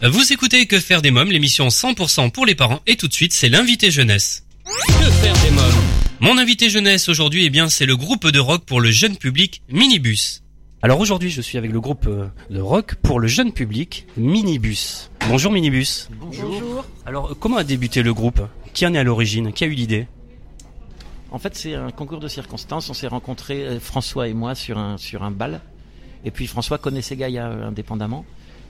[0.00, 3.32] Vous écoutez Que faire des mômes, l'émission 100% pour les parents et tout de suite
[3.32, 4.46] c'est l'invité jeunesse.
[4.64, 5.74] Que faire des mômes
[6.20, 9.60] Mon invité jeunesse aujourd'hui eh bien c'est le groupe de rock pour le jeune public
[9.68, 10.44] Minibus.
[10.82, 15.10] Alors aujourd'hui je suis avec le groupe euh, de rock pour le jeune public Minibus.
[15.28, 16.08] Bonjour Minibus.
[16.12, 16.86] Bonjour.
[17.04, 18.40] Alors comment a débuté le groupe
[18.74, 20.06] Qui en est à l'origine Qui a eu l'idée
[21.32, 22.88] En fait, c'est un concours de circonstances.
[22.88, 25.60] On s'est rencontrés, euh, François et moi, sur un, sur un bal.
[26.24, 28.24] Et puis François connaissait Gaïa euh, indépendamment.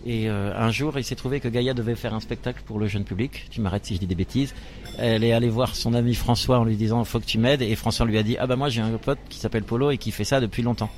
[0.06, 2.86] Et euh, un jour, il s'est trouvé que Gaïa devait faire un spectacle pour le
[2.86, 3.46] jeune public.
[3.50, 4.54] Tu m'arrêtes si je dis des bêtises.
[4.98, 7.62] Elle est allée voir son ami François en lui disant faut que tu m'aides.
[7.62, 9.98] Et François lui a dit ah bah moi j'ai un pote qui s'appelle Polo et
[9.98, 10.90] qui fait ça depuis longtemps.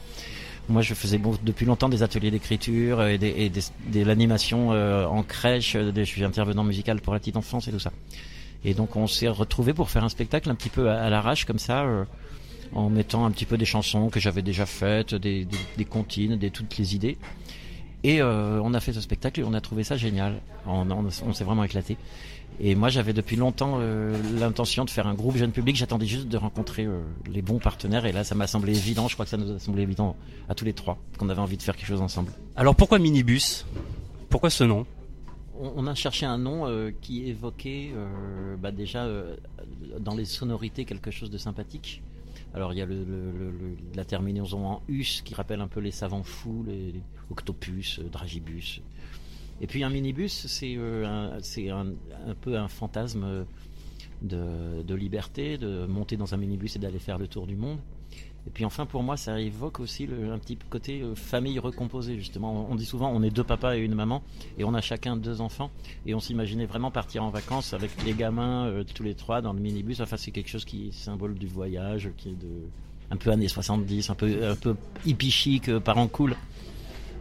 [0.68, 5.24] Moi, je faisais depuis longtemps des ateliers d'écriture et, des, et de l'animation euh, en
[5.24, 5.74] crèche.
[5.74, 7.90] euh, je suis intervenant musical pour la petite enfance et tout ça.
[8.64, 11.58] Et donc, on s'est retrouvés pour faire un spectacle un petit peu à, l'arrache comme
[11.58, 11.86] ça,
[12.72, 16.36] en mettant un petit peu des chansons que j'avais déjà faites, des, des, des comptines,
[16.36, 17.16] des toutes les idées.
[18.02, 20.40] Et euh, on a fait ce spectacle et on a trouvé ça génial.
[20.66, 21.96] On, on, on s'est vraiment éclaté.
[22.58, 25.76] Et moi, j'avais depuis longtemps euh, l'intention de faire un groupe jeune public.
[25.76, 28.06] J'attendais juste de rencontrer euh, les bons partenaires.
[28.06, 29.08] Et là, ça m'a semblé évident.
[29.08, 30.16] Je crois que ça nous a semblé évident
[30.48, 32.32] à tous les trois qu'on avait envie de faire quelque chose ensemble.
[32.56, 33.66] Alors pourquoi Minibus?
[34.28, 34.86] Pourquoi ce nom?
[35.58, 37.92] On, on a cherché un nom euh, qui évoquait
[38.58, 39.06] bah, déjà
[39.98, 42.02] dans les sonorités quelque chose de sympathique.
[42.54, 43.52] Alors il y a le,
[43.94, 46.94] la terminaison en us qui rappelle un peu les savants fous, les,
[47.30, 48.80] octopus, euh, dragibus.
[49.60, 53.46] Et puis un minibus, c'est euh, un, peu un fantasme
[54.22, 57.78] euh, de liberté, de monter dans un minibus et d'aller faire le tour du monde.
[58.46, 62.16] Et puis enfin pour moi ça évoque aussi le, un petit côté euh, famille recomposée
[62.16, 62.66] justement.
[62.70, 64.22] On, dit souvent on est deux papas et une maman
[64.58, 65.70] et on a chacun deux enfants
[66.06, 69.52] et on s'imaginait vraiment partir en vacances avec les gamins euh, tous les trois dans
[69.52, 70.00] le minibus.
[70.00, 72.48] Enfin c'est quelque chose qui est symbole du voyage, qui est de
[73.10, 76.34] un peu années 70, un peu un peu hippie chic, euh, parents cool.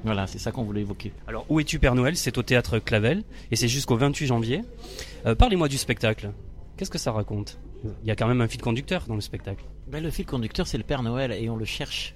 [0.05, 1.11] Voilà, c'est ça qu'on voulait évoquer.
[1.27, 2.15] Alors où es-tu Père Noël?
[2.15, 4.61] C'est au théâtre Clavel et c'est jusqu'au 28 janvier.
[5.37, 6.31] Parlez-moi du spectacle.
[6.77, 7.59] Qu'est-ce que ça raconte?
[8.03, 9.63] Il y a quand même un fil conducteur dans le spectacle.
[9.87, 12.15] Ben, le fil conducteur, c'est le Père Noël et on le cherche.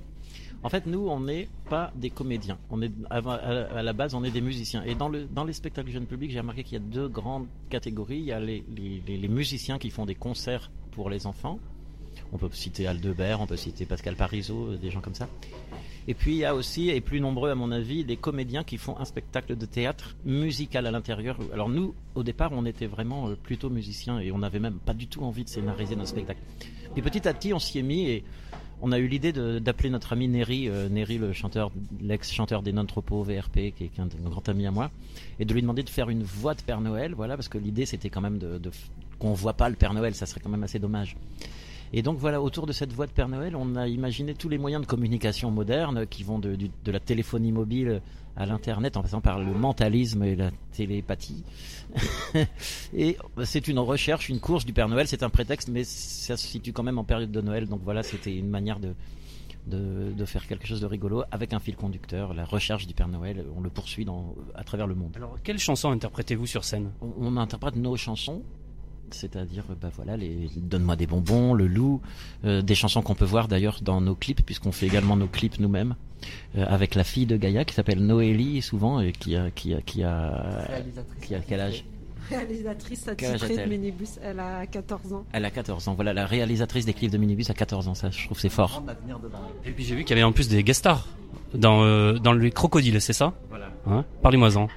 [0.61, 2.57] En fait, nous, on n'est pas des comédiens.
[2.69, 4.83] On est, à la base, on est des musiciens.
[4.85, 7.47] Et dans, le, dans les spectacles jeunes publics, j'ai remarqué qu'il y a deux grandes
[7.69, 8.19] catégories.
[8.19, 11.59] Il y a les, les, les- musiciens qui font des concerts pour les enfants.
[12.31, 15.27] On peut citer Aldebert, on peut citer Pascal Parisot, euh, des gens comme ça.
[16.07, 18.77] Et puis il y a aussi, et plus nombreux à mon avis, des comédiens qui
[18.77, 21.37] font un spectacle de théâtre musical à l'intérieur.
[21.53, 24.93] Alors nous, au départ, on était vraiment euh, plutôt musiciens et on n'avait même pas
[24.93, 26.41] du tout envie de scénariser nos spectacles.
[26.93, 28.23] Puis petit à petit, on s'y est mis et
[28.81, 31.71] on a eu l'idée d'appeler notre ami Neri, euh, le chanteur,
[32.01, 34.91] l'ex-chanteur des Non-Tropos VRP, qui est un, un grand ami à moi,
[35.39, 37.85] et de lui demander de faire une voix de Père Noël, voilà, parce que l'idée
[37.85, 38.71] c'était quand même de, de
[39.19, 41.15] qu'on voit pas le Père Noël, ça serait quand même assez dommage.
[41.95, 44.57] Et donc voilà, autour de cette voix de Père Noël, on a imaginé tous les
[44.57, 48.01] moyens de communication moderne qui vont de, la téléphonie mobile
[48.35, 51.43] à l'internet, en passant par le mentalisme et la télépathie.
[52.95, 56.47] et c'est une recherche, une course du Père Noël, c'est un prétexte, mais ça se
[56.47, 57.67] situe quand même en période de Noël.
[57.67, 58.95] Donc voilà, c'était une manière de,
[59.67, 63.07] de, de faire quelque chose de rigolo avec un fil conducteur, la recherche du Père
[63.07, 63.45] Noël.
[63.55, 65.13] On le poursuit dans, à travers le monde.
[65.15, 66.91] Alors quelles chansons interprétez-vous sur scène?
[67.01, 68.41] On, on interprète nos chansons.
[69.11, 72.01] C'est-à-dire, bah voilà, les Donne-moi des bonbons, Le Loup,
[72.45, 75.59] euh, des chansons qu'on peut voir d'ailleurs dans nos clips, puisqu'on fait également nos clips
[75.59, 75.95] nous-mêmes,
[76.57, 79.81] euh, avec la fille de Gaïa qui s'appelle Noélie souvent, et qui a, qui a,
[79.81, 80.65] qui a,
[81.21, 81.85] qui a quel âge?
[82.29, 85.25] Réalisatrice attitrée de Minibus, elle a 14 ans.
[85.33, 85.93] Elle a 14 ans.
[85.93, 88.83] Voilà, la réalisatrice des clips de Minibus a 14 ans, ça, je trouve c'est fort.
[89.65, 91.07] Et puis j'ai vu qu'il y avait en plus des guest stars
[91.53, 93.33] dans, euh, dans les crocodiles, c'est ça?
[93.49, 93.69] Voilà.
[93.85, 94.05] Hein?
[94.21, 94.67] Parlez-moi-en.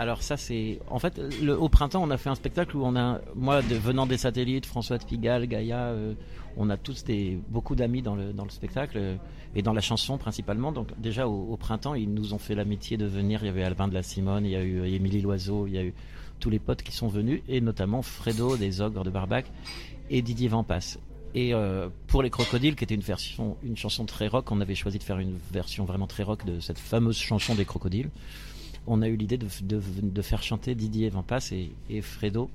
[0.00, 3.20] Alors ça c'est en fait au printemps on a fait un spectacle où on a
[3.34, 6.14] moi de, venant des satellites François de Pigalle Gaïa euh,
[6.56, 9.16] on a tous des beaucoup d'amis dans le dans le spectacle euh,
[9.54, 10.72] et dans la chanson principalement.
[10.72, 13.40] Donc déjà au, printemps ils nous ont fait l'amitié de venir.
[13.42, 15.74] Il y avait Albin de la Simone il y a eu euh, Émilie Loiseau il
[15.74, 15.92] y a eu
[16.38, 19.52] tous les potes qui sont venus et notamment Fredo des Ogres de Barbac
[20.08, 20.96] et Didier Vampas.
[21.34, 21.52] Et
[22.08, 25.04] pour les crocodiles qui était une version une chanson très rock on avait choisi de
[25.04, 28.10] faire une version vraiment très rock de cette fameuse chanson des crocodiles
[28.86, 32.50] on a eu l'idée de, de, de faire chanter Didier Vampas et, et Fredo.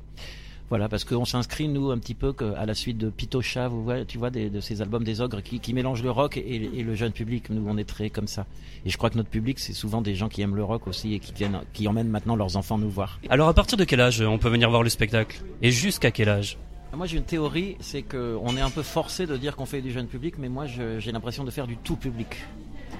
[0.69, 4.03] Voilà, parce qu'on s'inscrit, nous, un petit peu à la suite de Pitocha, vous voyez,
[4.03, 6.83] tu vois, des, de ces albums des ogres qui, qui mélangent le rock et, et
[6.83, 7.51] le jeune public.
[7.51, 8.47] Nous, on est très comme ça.
[8.83, 11.13] Et je crois que notre public, c'est souvent des gens qui aiment le rock aussi
[11.13, 13.19] et qui, viennent, qui emmènent maintenant leurs enfants nous voir.
[13.29, 15.39] Alors à partir de quel âge on peut venir voir le spectacle?
[15.61, 16.57] Et jusqu'à quel âge?
[16.95, 19.91] Moi, j'ai une théorie, c'est qu'on est un peu forcé de dire qu'on fait du
[19.91, 22.37] jeune public, mais moi, j'ai l'impression de faire du tout public.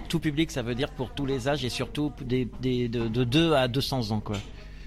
[0.08, 3.24] Tout public, ça veut dire pour tous les âges et surtout des, des, de, de
[3.24, 4.38] 2 à 200 ans, quoi.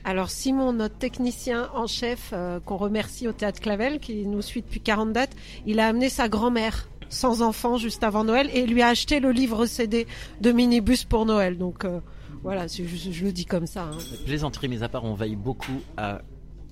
[0.05, 4.63] Alors Simon, notre technicien en chef, euh, qu'on remercie au Théâtre Clavel, qui nous suit
[4.63, 5.37] depuis 40 dates,
[5.67, 9.33] il a amené sa grand-mère sans enfant juste avant Noël et lui a acheté le
[9.33, 10.07] livre CD
[10.41, 11.59] de Minibus pour Noël.
[11.59, 12.01] Donc euh,
[12.43, 13.85] Voilà, je, je, le dis comme ça.
[13.85, 13.99] Hein.
[14.25, 16.23] Plaisanterie mis à part, on veille beaucoup à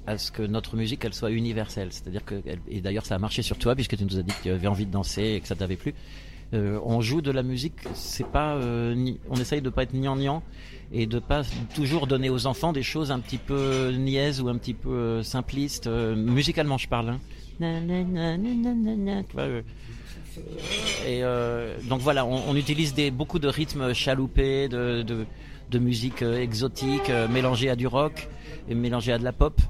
[0.07, 1.89] à ce que notre musique elle soit universelle.
[1.91, 4.43] C'est-à-dire que et d'ailleurs ça a marché sur toi puisque tu nous as dit que
[4.45, 5.95] tu avais envie de danser et que ça t'avait plu.
[6.55, 10.43] Euh, on joue de la musique, c'est pas, euh, on essaye de pas être gnangnan
[10.93, 11.43] et de pas
[11.75, 15.23] toujours donner aux enfants des choses un petit peu niaises ou un petit peu euh,
[15.25, 15.89] simplistes.
[15.89, 17.19] musicalement, je parle.
[21.07, 21.23] Et
[21.89, 25.03] donc voilà, on, utilise beaucoup de rythmes chaloupés, de,
[25.71, 28.29] de, musique exotique, mélangée à du rock
[28.69, 29.61] et mélangée à de la pop.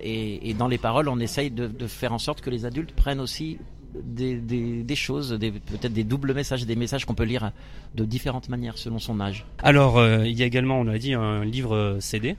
[0.00, 3.58] Et, dans les paroles, on essaye de, faire en sorte que les adultes prennent aussi
[4.04, 7.52] des, choses, peut-être des doubles messages, des messages qu'on peut lire
[7.94, 9.46] de différentes manières selon son âge.
[9.62, 12.36] Alors, euh, il y a également, on l'a dit, un livre euh, CD.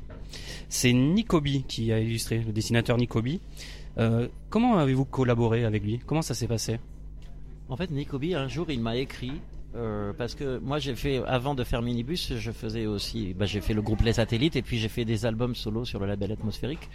[0.69, 3.39] C'est Nicobi qui a illustré, le dessinateur Nicobi.
[3.97, 5.99] Euh, comment avez-vous collaboré avec lui?
[6.05, 6.79] Comment ça s'est passé?
[7.69, 9.33] En fait, Nicobi, un jour, il m'a écrit
[10.17, 13.75] parce que moi j'ai fait avant de faire Minibus, je faisais aussi, bah, j'ai fait
[13.75, 16.89] le groupe Les Satellites et puis j'ai fait des albums solo sur le label atmosphérique.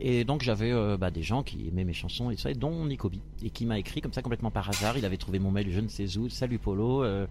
[0.00, 3.22] Et donc j'avais euh, bah, des gens qui aimaient mes chansons et ça, dont Nicobi,
[3.42, 4.98] et qui m'a écrit comme ça complètement par hasard.
[4.98, 6.28] Il avait trouvé mon mail, je ne sais où.
[6.28, 7.26] Salut Polo, euh,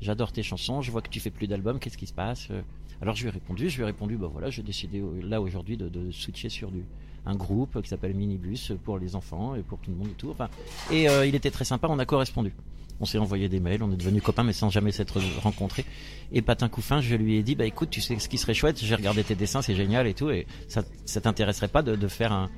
[0.00, 0.82] j'adore tes chansons.
[0.82, 1.78] Je vois que tu fais plus d'albums.
[1.78, 2.48] Qu'est-ce qui se passe?
[2.50, 2.62] Euh
[3.00, 3.68] Alors je lui ai répondu.
[3.68, 4.16] Je lui ai répondu.
[4.16, 6.84] Bah voilà, j'ai décidé là aujourd'hui de, de, switcher sur du
[7.26, 10.32] un groupe qui s'appelle Minibus pour les enfants et pour tout le monde autour.
[10.32, 10.48] Enfin,
[10.90, 11.88] et il était très sympa.
[11.90, 12.52] On a correspondu.
[13.00, 15.84] On s'est envoyé des mails, on est devenus copains, mais sans jamais s'être rencontrés.
[16.32, 18.78] Et Patin Couffin, je lui ai dit, bah écoute, tu sais ce qui serait chouette,
[18.82, 22.08] j'ai regardé tes dessins, c'est génial et tout, et ça, ça t'intéresserait pas de, de
[22.08, 22.50] faire un,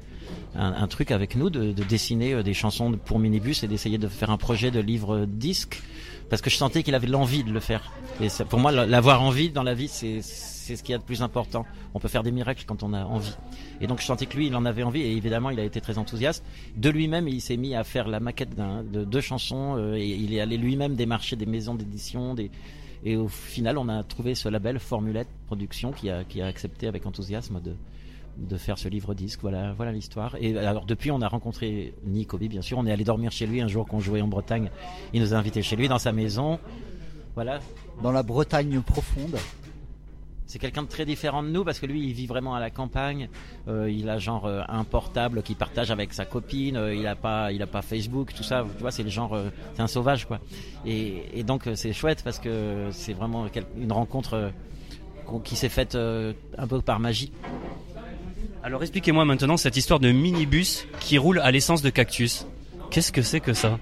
[0.54, 4.08] un, truc avec nous, de, de, dessiner euh, des chansons pour minibus et d'essayer de
[4.08, 5.82] faire un projet de livre disque,
[6.28, 7.92] parce que je sentais qu'il avait l'envie de le faire.
[8.20, 11.22] Et pour moi, l'avoir envie dans la vie, c'est ce qu'il y a de plus
[11.22, 11.66] important.
[11.94, 13.34] On peut faire des miracles quand on a envie.
[13.80, 15.80] Et donc je sentais que lui, il en avait envie et évidemment, il a été
[15.80, 16.44] très enthousiaste.
[16.76, 20.32] De lui-même, il s'est mis à faire la maquette de deux chansons euh, et il
[20.32, 22.36] est allé lui-même démarcher des maisons d'édition,
[23.02, 26.86] et au final, on a trouvé ce label Formulette Production qui a, qui a accepté
[26.86, 27.74] avec enthousiasme de,
[28.40, 29.40] de faire ce livre disque.
[29.42, 30.36] Voilà, voilà l'histoire.
[30.40, 32.78] Et alors depuis, on a rencontré Nick bien sûr.
[32.78, 34.70] On est allé dormir chez lui un jour qu'on jouait en Bretagne.
[35.12, 36.58] Il nous a invités chez lui dans sa maison.
[37.34, 37.60] Voilà.
[38.02, 39.36] Dans la Bretagne profonde.
[40.50, 42.70] C'est quelqu'un de très différent de nous parce que lui, il vit vraiment à la
[42.70, 43.28] campagne.
[43.68, 46.76] Euh, il a genre euh, un portable qu'il partage avec sa copine.
[46.76, 48.66] Euh, il a pas, il a pas Facebook, tout ça.
[48.76, 49.38] Tu vois, c'est le genre,
[49.74, 50.40] c'est un sauvage quoi.
[50.84, 53.46] Et, donc c'est chouette parce que c'est vraiment
[53.76, 54.50] une rencontre
[55.44, 57.30] qui s'est faite un peu par magie.
[58.62, 62.46] Alors expliquez-moi maintenant cette histoire de minibus qui roule à l'essence de cactus.
[62.90, 63.78] Qu'est-ce que c'est que ça?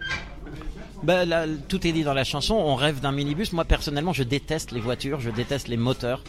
[1.03, 2.55] Ben, là, tout est dit dans la chanson.
[2.55, 3.53] On rêve d'un minibus.
[3.53, 6.23] Moi, personnellement, je déteste les voitures, je déteste les moteurs.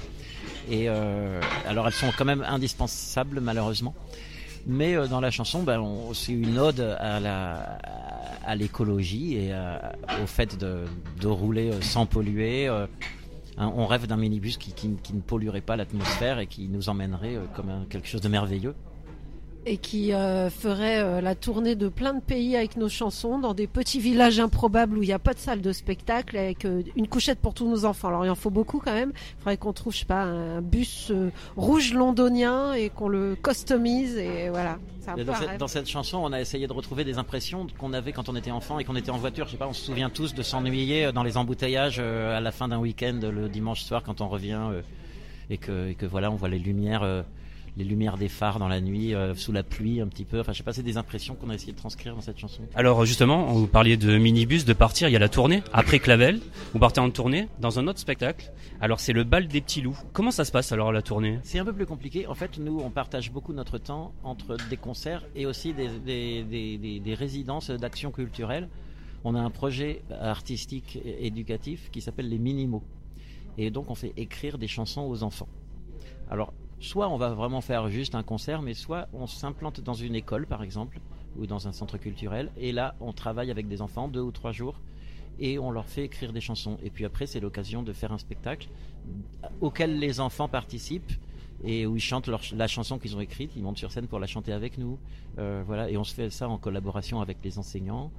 [0.69, 3.95] Et euh, alors elles sont quand même indispensables malheureusement.
[4.67, 7.79] Mais euh, dans la chanson, ben, c'est une ode à
[8.45, 9.53] à l'écologie et
[10.23, 12.67] au fait de, rouler euh, sans polluer.
[13.57, 17.85] Hein, on rêve d'un minibus qui, ne polluerait pas l'atmosphère et qui nous emmènerait comme
[17.89, 18.75] quelque chose de merveilleux
[19.69, 23.53] et qui euh, ferait euh, la tournée de plein de pays avec nos chansons dans
[23.53, 26.81] des petits villages improbables où il n'y a pas de salle de spectacle avec euh,
[26.95, 28.07] une couchette pour tous nos enfants.
[28.07, 29.11] Alors il en faut beaucoup quand même.
[29.15, 31.11] Il faudrait qu'on trouve, je sais pas, un bus
[31.55, 34.79] rouge londonien et qu'on le customise et voilà.
[35.05, 38.29] Dans cette, dans, cette, chanson, on a essayé de retrouver des impressions qu'on avait quand
[38.29, 39.45] on était enfant et qu'on était en voiture.
[39.47, 42.67] Je sais pas, on se souvient tous de s'ennuyer dans les embouteillages à la fin
[42.67, 44.59] d'un week-end le dimanche soir quand on revient
[45.49, 47.23] et que, et que voilà, on voit les lumières
[47.79, 50.41] les lumières des phares dans la nuit, euh, sous la pluie un petit peu.
[50.41, 52.61] Enfin, je sais pas, c'est des impressions qu'on a essayé de transcrire dans cette chanson.
[52.75, 55.63] Alors justement, vous parliez de minibus, de partir, il y a la tournée.
[55.73, 56.41] Après Clavel,
[56.73, 58.51] vous partez en tournée dans un autre spectacle.
[58.81, 59.97] Alors c'est le bal des petits loups.
[60.13, 61.39] Comment ça se passe alors la tournée?
[61.43, 62.27] C'est un peu plus compliqué.
[62.27, 66.43] En fait, nous, on partage beaucoup notre temps entre des concerts et aussi des, des,
[66.43, 68.67] des, des résidences d'action culturelle.
[69.23, 72.83] On a un projet artistique et éducatif qui s'appelle les Minimaux.
[73.57, 75.49] Et donc on fait écrire des chansons aux enfants.
[76.29, 80.15] Alors soit on va vraiment faire juste un concert, mais soit on s'implante dans une
[80.15, 80.99] école, par exemple,
[81.37, 84.51] ou dans un centre culturel, et là, on travaille avec des enfants deux ou trois
[84.51, 84.79] jours,
[85.39, 86.77] et on leur fait écrire des chansons.
[86.83, 88.67] Et puis après, c'est l'occasion de faire un spectacle
[89.61, 91.13] auquel les enfants participent
[91.63, 94.27] et où ils chantent la chanson qu'ils ont écrite, ils montent sur scène pour la
[94.27, 94.97] chanter avec nous.
[95.37, 98.11] Euh, voilà, et on se fait ça en collaboration avec les enseignants.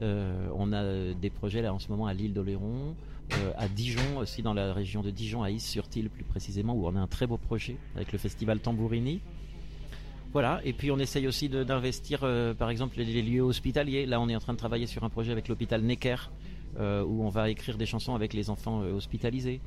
[0.00, 2.94] Euh, on a des projets là en ce moment à l'île d'Oléron,
[3.34, 6.96] euh, à Dijon aussi dans la région de Dijon, à Is-sur-Tille plus précisément, où on
[6.96, 9.20] a un très beau projet avec le festival Tambourini.
[10.32, 14.06] Voilà, et puis on essaye aussi d'investir euh, par exemple les, lieux hospitaliers.
[14.06, 16.30] Là on est en train de travailler sur un projet avec l'hôpital Necker,
[16.78, 19.60] où on va écrire des chansons avec les enfants hospitalisés.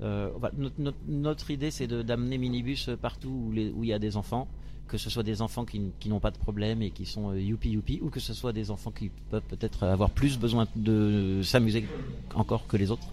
[0.00, 4.48] Notre, idée c'est d'amener Minibus partout où, où il y a des enfants
[4.88, 7.70] que ce soit des enfants qui, n'ont pas de problème et qui sont euh, youpi
[7.70, 11.86] youpi, ou que ce soit des enfants qui peuvent peut-être avoir plus besoin de s'amuser
[12.34, 13.06] encore que les autres.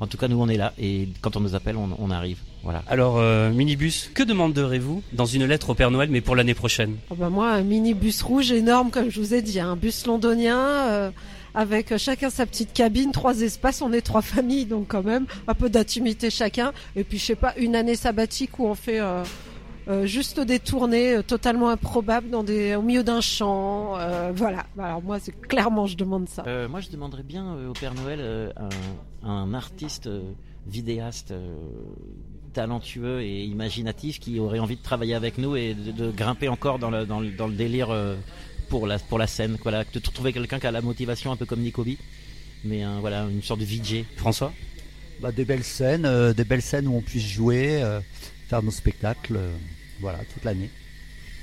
[0.00, 2.38] En tout cas, nous on est là et quand on nous appelle, on, on arrive.
[2.64, 2.82] Voilà.
[2.88, 6.96] Alors, euh, minibus, que demanderez-vous dans une lettre au Père Noël, mais pour l'année prochaine?
[7.10, 11.12] Ah bah moi, un minibus rouge énorme, comme je vous ai dit, un bus londonien.
[11.54, 15.26] Euh, avec chacun sa petite cabine, trois espaces, on est trois familles, donc quand même
[15.46, 16.72] un peu d'intimité chacun.
[16.96, 19.22] Et puis je sais pas, une année sabbatique où on fait euh,
[19.88, 23.98] euh, juste des tournées euh, totalement improbables dans des, au milieu d'un champ.
[23.98, 24.64] euh, voilà.
[24.78, 26.44] Alors moi, c'est clairement, je demande ça.
[26.46, 28.52] Euh, moi, je demanderais bien euh, au Père Noël euh,
[29.24, 30.22] un, artiste euh,
[30.66, 31.56] vidéaste euh,
[32.52, 36.90] talentueux et imaginatif qui aurait envie de travailler avec nous et de, grimper encore dans
[36.90, 38.14] le, délire euh,
[38.72, 39.58] pour la, pour la scène.
[39.62, 41.98] Voilà, de trouver quelqu'un qui a la motivation un peu comme Nicobi,
[42.64, 44.04] mais un, voilà, une sorte de VJ.
[44.16, 44.50] François?
[45.20, 48.00] Bah, des belles scènes, euh, des belles scènes où on puisse jouer, euh,
[48.48, 49.52] faire nos spectacles, euh,
[50.00, 50.70] voilà, toute l'année.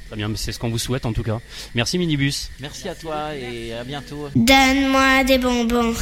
[0.07, 1.39] Très bien, mais c'est ce qu'on vous souhaite en tout cas.
[1.75, 2.49] Merci minibus.
[2.59, 4.27] Merci à toi et à bientôt.
[4.35, 5.93] Donne-moi des bonbons.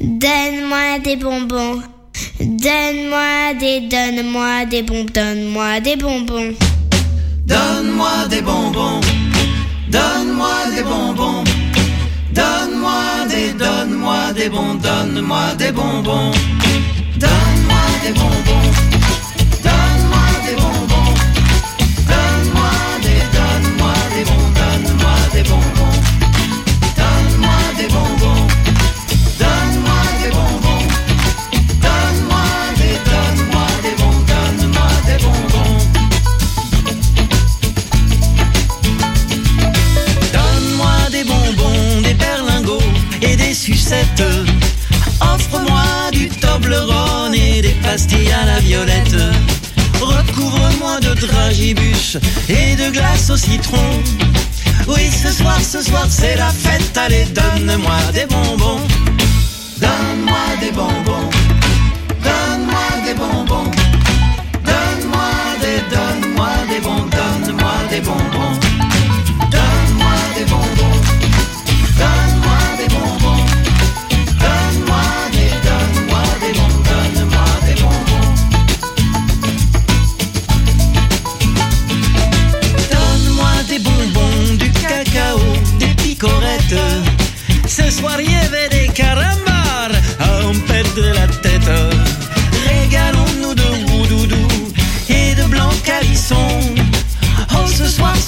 [0.00, 1.82] Donne-moi des bonbons.
[2.40, 5.12] Donne-moi des, donne-moi des bonbons.
[5.14, 6.52] Donne-moi des bonbons.
[7.46, 9.00] Donne-moi des bonbons,
[9.90, 11.44] donne-moi des bonbons,
[12.32, 16.32] donne-moi des, donne-moi des bons, donne-moi des bonbons,
[17.16, 18.68] donne-moi des bonbons,
[19.66, 21.14] donne-moi des bonbons,
[22.12, 22.70] donne-moi
[23.04, 25.77] des, donne-moi des bons, donne-moi des bonbons,
[54.86, 56.96] Oui, ce soir, ce soir, c'est la fête.
[56.96, 58.80] Allez, donne-moi des bonbons.
[59.78, 61.30] Donne-moi des bonbons.
[62.22, 63.70] Donne-moi des bonbons.
[64.64, 65.30] Donne-moi
[65.62, 68.67] des, donne-moi des bons, donne-moi des bonbons.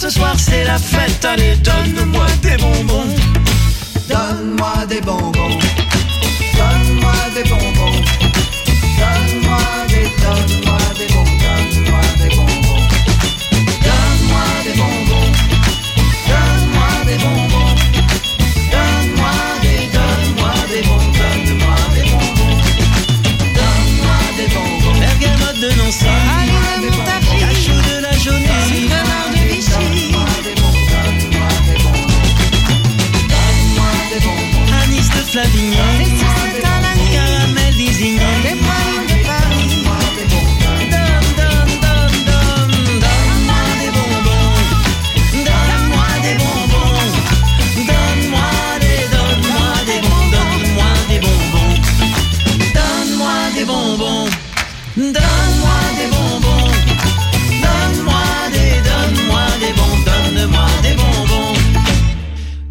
[0.00, 1.24] Ce soir, ce soir, c'est la fête.
[1.24, 3.14] Allez, donne-moi des bonbons.
[4.08, 5.69] Donne-moi des bonbons.
[35.30, 36.69] Flavigny.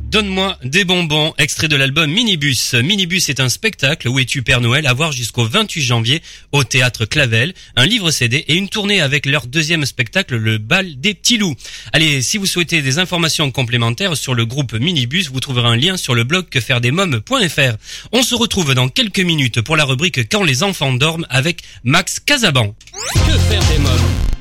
[0.10, 2.74] Donne-moi des bonbons, extrait de l'album Minibus.
[2.74, 7.06] Minibus est un spectacle où es-tu Père Noël à voir jusqu'au 28 janvier au théâtre
[7.06, 11.38] Clavel, un livre CD et une tournée avec leur deuxième spectacle, le bal des petits
[11.38, 11.54] loups.
[11.94, 15.96] Allez, si vous souhaitez des informations complémentaires sur le groupe Minibus, vous trouverez un lien
[15.96, 17.78] sur le blog quefairedesmoms.fr.
[18.12, 22.20] On se retrouve dans quelques minutes pour la rubrique Quand les enfants dorment avec Max
[22.20, 22.74] Casaban.
[23.13, 24.38] Que faire des mômes?